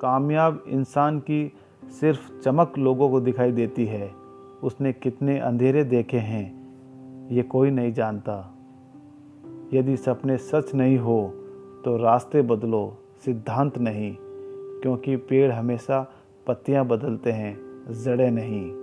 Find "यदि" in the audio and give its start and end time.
9.72-9.96